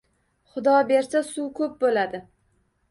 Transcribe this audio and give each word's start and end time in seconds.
Xudo 0.53 0.73
bersa, 0.93 1.21
suv 1.31 1.53
ko`p 1.61 1.71
bo`ladi 1.87 2.25